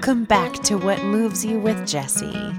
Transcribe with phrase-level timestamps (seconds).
[0.00, 2.54] Welcome back to What Moves You with Jesse.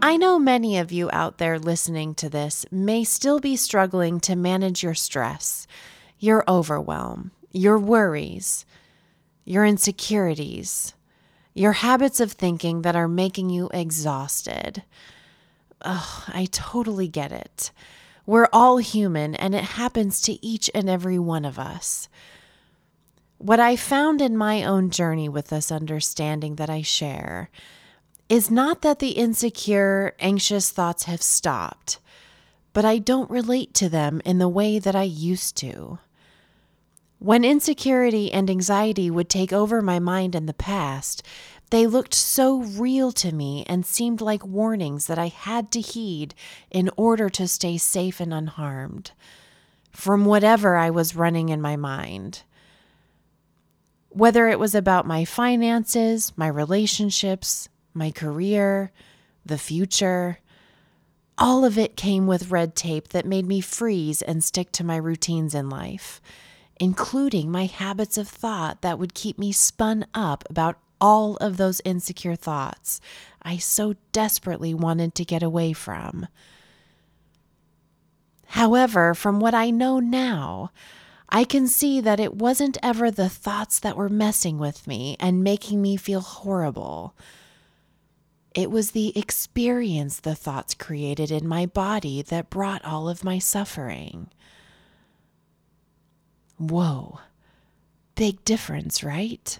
[0.00, 4.36] I know many of you out there listening to this may still be struggling to
[4.36, 5.66] manage your stress,
[6.20, 8.64] your overwhelm, your worries,
[9.44, 10.94] your insecurities,
[11.54, 14.84] your habits of thinking that are making you exhausted.
[15.82, 17.72] I totally get it.
[18.26, 22.08] We're all human, and it happens to each and every one of us.
[23.44, 27.50] What I found in my own journey with this understanding that I share
[28.30, 31.98] is not that the insecure, anxious thoughts have stopped,
[32.72, 35.98] but I don't relate to them in the way that I used to.
[37.18, 41.22] When insecurity and anxiety would take over my mind in the past,
[41.68, 46.34] they looked so real to me and seemed like warnings that I had to heed
[46.70, 49.10] in order to stay safe and unharmed
[49.90, 52.40] from whatever I was running in my mind.
[54.14, 58.92] Whether it was about my finances, my relationships, my career,
[59.44, 60.38] the future,
[61.36, 64.94] all of it came with red tape that made me freeze and stick to my
[64.94, 66.20] routines in life,
[66.78, 71.82] including my habits of thought that would keep me spun up about all of those
[71.84, 73.00] insecure thoughts
[73.42, 76.28] I so desperately wanted to get away from.
[78.46, 80.70] However, from what I know now,
[81.28, 85.42] I can see that it wasn't ever the thoughts that were messing with me and
[85.42, 87.14] making me feel horrible.
[88.54, 93.38] It was the experience the thoughts created in my body that brought all of my
[93.38, 94.28] suffering.
[96.56, 97.18] Whoa,
[98.14, 99.58] big difference, right?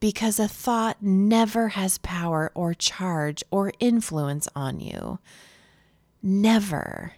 [0.00, 5.18] Because a thought never has power or charge or influence on you.
[6.22, 7.12] Never.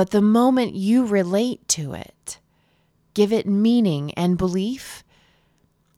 [0.00, 2.38] But the moment you relate to it,
[3.12, 5.04] give it meaning and belief,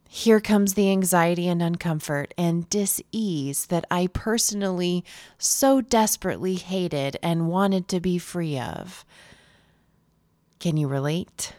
[0.09, 5.05] here comes the anxiety and uncomfort and dis-ease that I personally
[5.37, 9.05] so desperately hated and wanted to be free of.
[10.59, 11.53] Can you relate?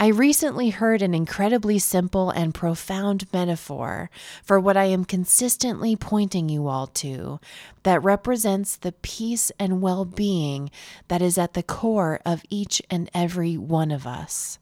[0.00, 4.10] I recently heard an incredibly simple and profound metaphor
[4.44, 7.40] for what I am consistently pointing you all to
[7.82, 10.70] that represents the peace and well being
[11.08, 14.60] that is at the core of each and every one of us.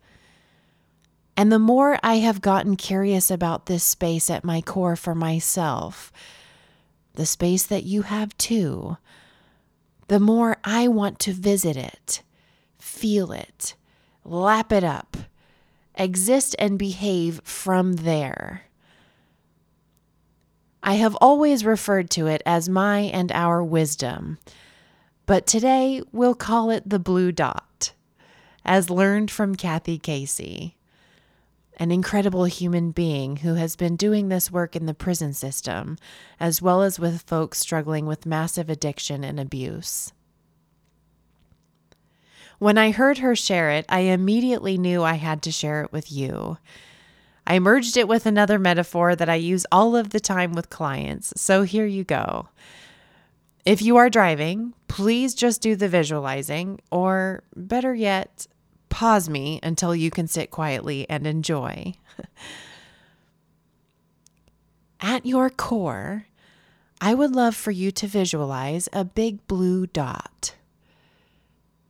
[1.37, 6.11] And the more I have gotten curious about this space at my core for myself,
[7.13, 8.97] the space that you have too,
[10.09, 12.23] the more I want to visit it,
[12.79, 13.75] feel it
[14.27, 15.17] lap it up,
[15.95, 18.63] exist and behave from there.
[20.83, 24.39] I have always referred to it as my and our wisdom,
[25.27, 27.93] but today we'll call it the blue dot,
[28.65, 30.77] as learned from Kathy Casey,
[31.79, 35.99] an incredible human being who has been doing this work in the prison system,
[36.39, 40.13] as well as with folks struggling with massive addiction and abuse.
[42.59, 46.11] When I heard her share it, I immediately knew I had to share it with
[46.11, 46.59] you.
[47.47, 51.33] I merged it with another metaphor that I use all of the time with clients,
[51.41, 52.49] so here you go.
[53.65, 58.47] If you are driving, please just do the visualizing, or better yet,
[58.89, 61.95] pause me until you can sit quietly and enjoy.
[65.01, 66.27] At your core,
[67.01, 70.56] I would love for you to visualize a big blue dot.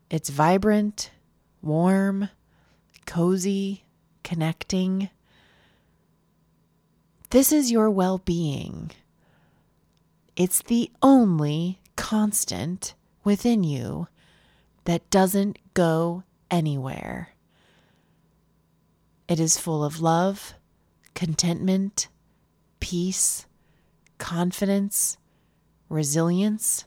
[0.08, 1.10] It's vibrant,
[1.62, 2.28] warm,
[3.06, 3.84] cozy,
[4.22, 5.10] connecting.
[7.30, 8.92] This is your well being.
[10.36, 12.94] It's the only constant
[13.24, 14.06] within you
[14.84, 17.30] that doesn't go anywhere.
[19.28, 20.54] It is full of love,
[21.14, 22.06] contentment,
[22.78, 23.46] peace,
[24.18, 25.16] confidence,
[25.88, 26.84] resilience,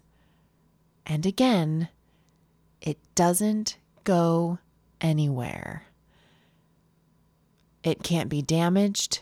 [1.06, 1.89] and again,
[2.81, 4.59] it doesn't go
[5.01, 5.83] anywhere.
[7.83, 9.21] It can't be damaged.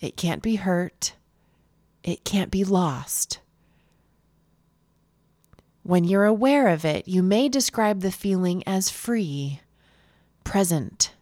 [0.00, 1.14] It can't be hurt.
[2.02, 3.40] It can't be lost.
[5.82, 9.60] When you're aware of it, you may describe the feeling as free,
[10.42, 11.14] present,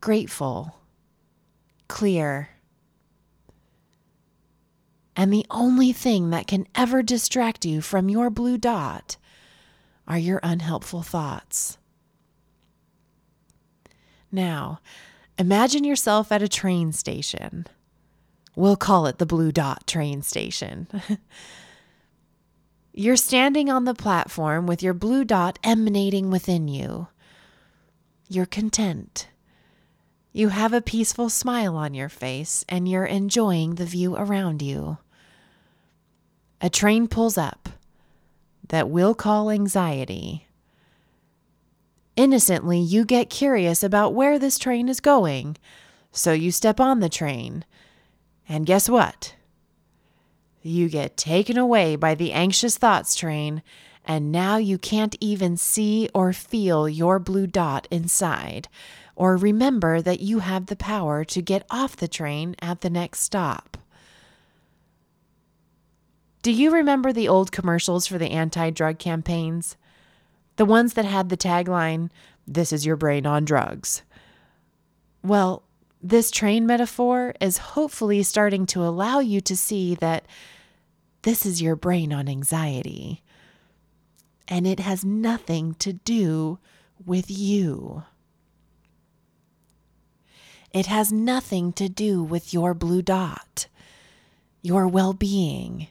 [0.00, 0.76] grateful,
[1.88, 2.50] clear.
[5.16, 9.16] And the only thing that can ever distract you from your blue dot
[10.10, 11.78] are your unhelpful thoughts.
[14.32, 14.80] Now,
[15.38, 17.68] imagine yourself at a train station.
[18.56, 20.88] We'll call it the Blue Dot train station.
[22.92, 27.06] You're standing on the platform with your blue dot emanating within you.
[28.28, 29.28] You're content.
[30.32, 34.98] You have a peaceful smile on your face and you're enjoying the view around you.
[36.60, 37.69] A train pulls up
[38.70, 40.46] that we'll call anxiety.
[42.16, 45.56] Innocently, you get curious about where this train is going,
[46.12, 47.64] so you step on the train.
[48.48, 49.34] And guess what?
[50.62, 53.62] You get taken away by the anxious thoughts train,
[54.04, 58.68] and now you can't even see or feel your blue dot inside,
[59.16, 63.20] or remember that you have the power to get off the train at the next
[63.20, 63.78] stop.
[66.42, 69.76] Do you remember the old commercials for the anti drug campaigns?
[70.56, 72.10] The ones that had the tagline,
[72.46, 74.02] This is your brain on drugs.
[75.22, 75.62] Well,
[76.02, 80.24] this train metaphor is hopefully starting to allow you to see that
[81.22, 83.22] this is your brain on anxiety.
[84.48, 86.58] And it has nothing to do
[87.04, 88.04] with you.
[90.72, 93.66] It has nothing to do with your blue dot,
[94.62, 95.88] your well being.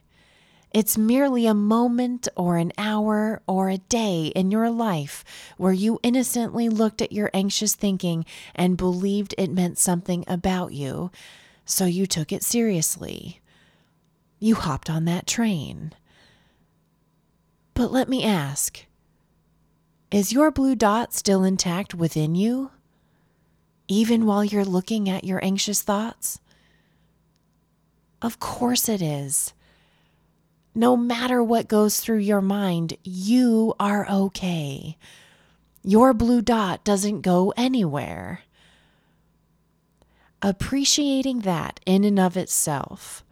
[0.72, 5.26] It's merely a moment or an hour or a day in your life
[5.58, 8.24] where you innocently looked at your anxious thinking
[8.54, 11.10] and believed it meant something about you,
[11.66, 13.42] so you took it seriously.
[14.40, 15.94] You hopped on that train.
[17.74, 18.86] But let me ask
[20.12, 22.72] is your blue dot still intact within you?
[23.88, 26.40] Even while you're looking at your anxious thoughts?
[28.22, 29.54] Of course it is.
[30.76, 34.98] No matter what goes through your mind, you are okay.
[35.84, 38.42] Your blue dot doesn't go anywhere.
[40.42, 43.24] Appreciating that in and of itself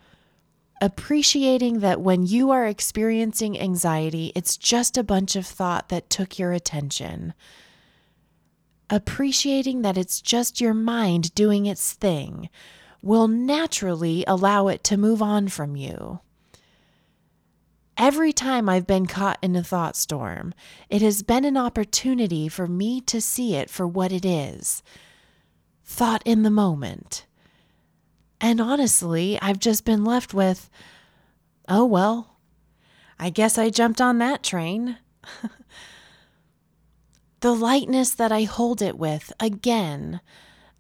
[0.82, 6.38] appreciating that when you are experiencing anxiety, it's just a bunch of thought that took
[6.38, 7.34] your attention.
[8.90, 12.50] Appreciating that it's just your mind doing its thing
[13.02, 16.20] will naturally allow it to move on from you.
[17.98, 20.54] Every time I've been caught in a thought storm,
[20.88, 24.84] it has been an opportunity for me to see it for what it is
[25.84, 27.26] thought in the moment.
[28.40, 30.70] And honestly, I've just been left with,
[31.68, 32.38] oh, well,
[33.18, 34.98] I guess I jumped on that train.
[37.40, 40.20] the lightness that I hold it with, again,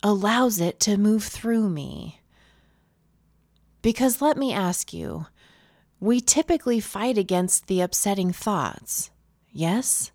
[0.04, 2.22] allows it to move through me.
[3.82, 5.28] Because let me ask you,
[6.00, 9.10] we typically fight against the upsetting thoughts,
[9.52, 10.12] yes?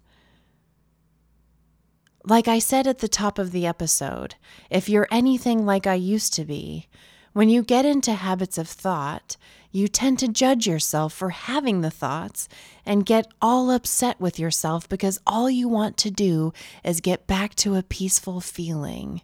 [2.25, 4.37] Like I said at the top of the episode,
[4.71, 6.89] if you're anything like I used to be,
[7.33, 9.37] when you get into habits of thought,
[9.73, 12.49] you tend to judge yourself for having the thoughts
[12.85, 16.53] and get all upset with yourself because all you want to do
[16.85, 19.23] is get back to a peaceful feeling.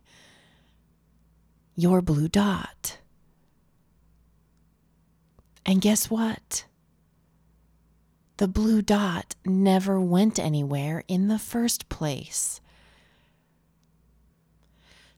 [1.77, 2.99] Your blue dot.
[5.69, 6.65] And guess what?
[8.39, 12.63] The blue dot never went anywhere in the first place.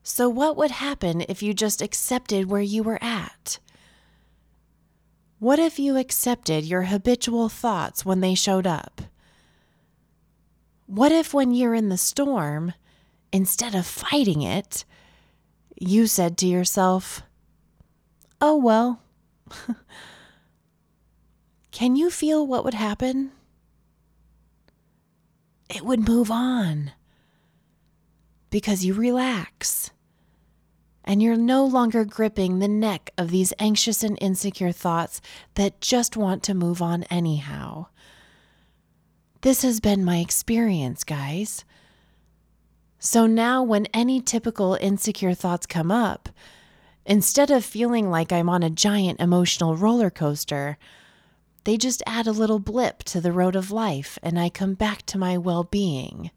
[0.03, 3.59] So, what would happen if you just accepted where you were at?
[5.39, 9.03] What if you accepted your habitual thoughts when they showed up?
[10.85, 12.73] What if, when you're in the storm,
[13.31, 14.83] instead of fighting it,
[15.79, 17.23] you said to yourself,
[18.41, 19.01] Oh, well.
[21.71, 23.31] Can you feel what would happen?
[25.69, 26.91] It would move on
[28.49, 29.91] because you relax.
[31.03, 35.19] And you're no longer gripping the neck of these anxious and insecure thoughts
[35.55, 37.87] that just want to move on anyhow.
[39.41, 41.65] This has been my experience, guys.
[42.99, 46.29] So now, when any typical insecure thoughts come up,
[47.03, 50.77] instead of feeling like I'm on a giant emotional roller coaster,
[51.63, 55.05] they just add a little blip to the road of life and I come back
[55.07, 56.31] to my well being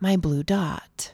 [0.00, 1.12] my blue dot.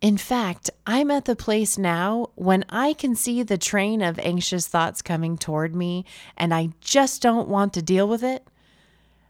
[0.00, 4.66] In fact, I'm at the place now when I can see the train of anxious
[4.66, 6.06] thoughts coming toward me
[6.38, 8.46] and I just don't want to deal with it.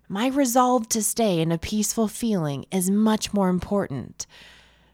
[0.09, 4.27] My resolve to stay in a peaceful feeling is much more important,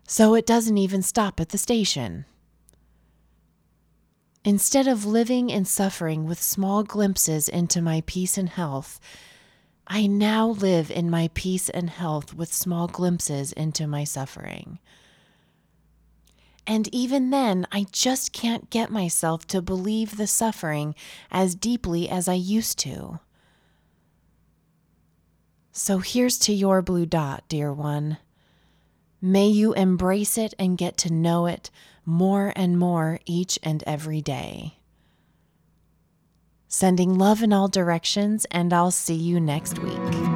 [0.06, 2.26] so it doesn't even stop at the station.
[4.46, 9.00] Instead of living and suffering with small glimpses into my peace and health,
[9.88, 14.78] I now live in my peace and health with small glimpses into my suffering.
[16.64, 20.94] And even then, I just can't get myself to believe the suffering
[21.28, 23.18] as deeply as I used to.
[25.72, 28.18] So here's to your blue dot, dear one.
[29.20, 31.72] May you embrace it and get to know it
[32.06, 34.78] more and more each and every day.
[36.68, 40.35] Sending love in all directions, and I'll see you next week.